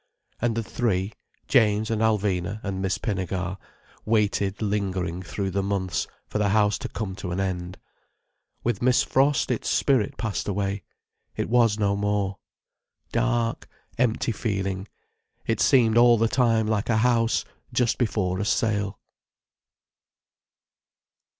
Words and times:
And 0.41 0.55
the 0.55 0.63
three, 0.63 1.13
James 1.47 1.91
and 1.91 2.01
Alvina 2.01 2.59
and 2.63 2.81
Miss 2.81 2.97
Pinnegar, 2.97 3.57
waited 4.03 4.59
lingering 4.59 5.21
through 5.21 5.51
the 5.51 5.61
months, 5.61 6.07
for 6.25 6.39
the 6.39 6.49
house 6.49 6.79
to 6.79 6.89
come 6.89 7.13
to 7.17 7.29
an 7.31 7.39
end. 7.39 7.77
With 8.63 8.81
Miss 8.81 9.03
Frost 9.03 9.51
its 9.51 9.69
spirit 9.69 10.17
passed 10.17 10.47
away: 10.47 10.81
it 11.35 11.49
was 11.51 11.77
no 11.77 11.95
more. 11.95 12.39
Dark, 13.11 13.67
empty 13.99 14.31
feeling, 14.31 14.87
it 15.45 15.61
seemed 15.61 15.99
all 15.99 16.17
the 16.17 16.27
time 16.27 16.65
like 16.65 16.89
a 16.89 16.97
house 16.97 17.45
just 17.71 17.99
before 17.99 18.39
a 18.39 18.45
sale. 18.45 18.99